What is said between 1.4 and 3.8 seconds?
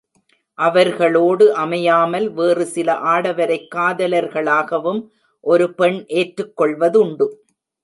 அமையாமல், வேறுசில ஆடவரைக்